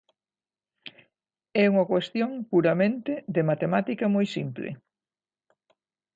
É 1.61 1.63
unha 1.73 1.85
cuestión 1.91 2.31
puramente 2.51 3.13
de 3.35 3.41
matemática 3.51 4.05
moi 4.15 4.25
simple. 4.35 4.69